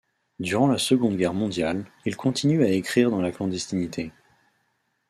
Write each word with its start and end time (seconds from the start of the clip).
Durant 0.39 0.65
la 0.67 0.79
Seconde 0.79 1.15
Guerre 1.15 1.35
mondiale, 1.35 1.85
il 2.07 2.17
continue 2.17 2.63
à 2.63 2.69
écrire 2.71 3.11
dans 3.11 3.21
la 3.21 3.31
clandestinité. 3.31 4.11